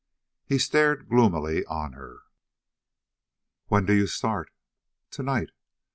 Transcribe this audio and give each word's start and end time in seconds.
He 0.47 0.57
stared 0.57 1.07
gloomily 1.09 1.63
on 1.67 1.93
her. 1.93 2.21
"When 3.67 3.85
do 3.85 3.93
you 3.93 4.07
start?" 4.07 4.49
"Tonight." 5.11 5.51